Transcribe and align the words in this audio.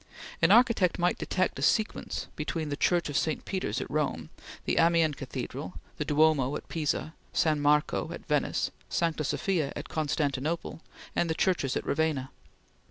An 0.41 0.49
architect 0.51 0.97
might 0.97 1.19
detect 1.19 1.59
a 1.59 1.61
sequence 1.61 2.25
between 2.35 2.69
the 2.69 2.75
Church 2.75 3.07
of 3.07 3.15
St. 3.15 3.45
Peter's 3.45 3.79
at 3.79 3.87
Rome, 3.91 4.31
the 4.65 4.79
Amiens 4.79 5.15
Cathedral, 5.15 5.75
the 5.97 6.05
Duomo 6.05 6.55
at 6.55 6.67
Pisa, 6.69 7.13
San 7.33 7.61
Marco 7.61 8.11
at 8.11 8.25
Venice, 8.25 8.71
Sancta 8.89 9.23
Sofia 9.23 9.71
at 9.75 9.89
Constantinople 9.89 10.81
and 11.15 11.29
the 11.29 11.35
churches 11.35 11.77
at 11.77 11.85
Ravenna. 11.85 12.31